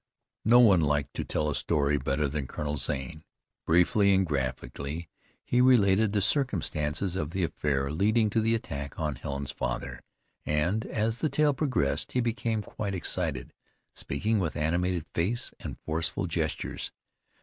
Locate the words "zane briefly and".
2.77-4.25